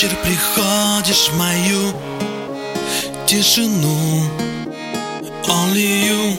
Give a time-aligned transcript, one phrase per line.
[0.00, 1.92] вечер приходишь в мою
[3.26, 4.22] тишину.
[5.46, 6.36] Only you.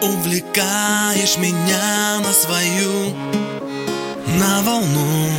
[0.00, 3.14] Увлекаешь меня на свою
[4.38, 5.30] На волну.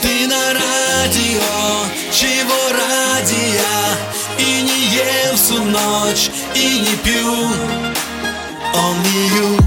[0.00, 3.98] Ты на радио Чего ради я?
[4.38, 7.50] И не ем всю ночь И не пью.
[8.74, 9.64] Only you.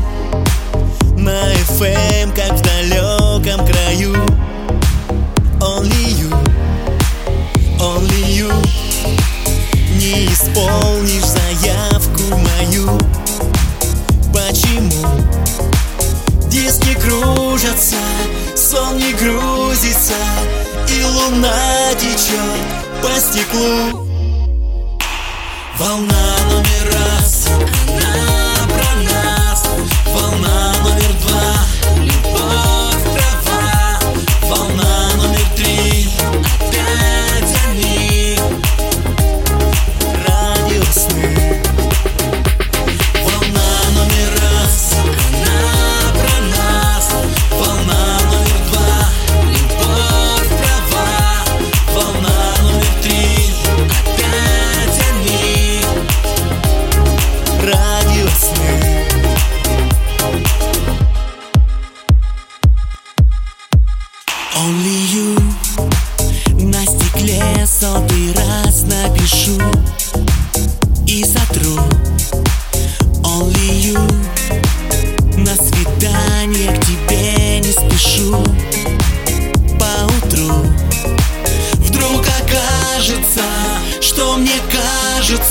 [1.18, 2.62] На FM, как в
[20.08, 20.16] грузится
[20.90, 24.08] И луна течет по стеклу.
[25.78, 27.48] Волна номер раз,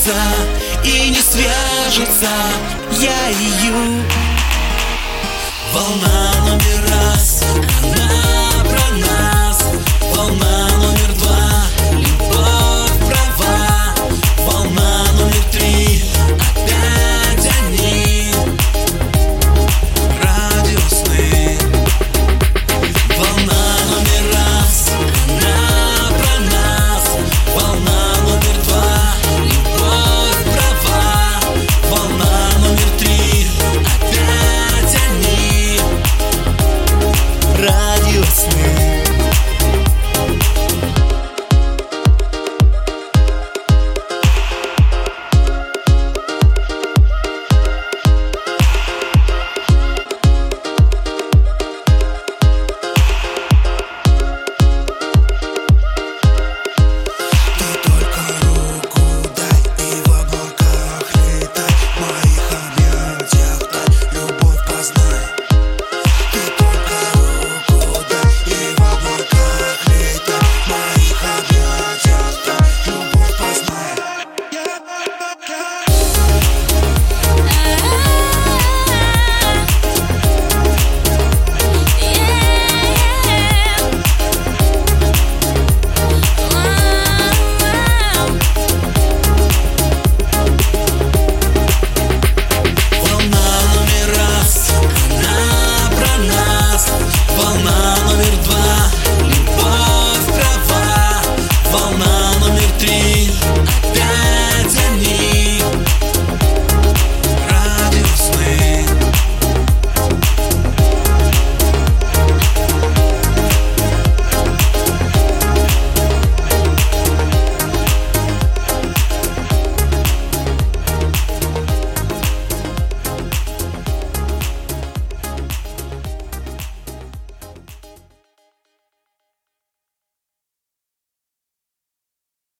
[0.07, 0.21] кажется
[0.83, 2.29] И не свяжется.
[2.99, 3.29] Я
[3.65, 4.03] ю.
[5.73, 7.43] Волна номер раз,
[7.83, 8.36] она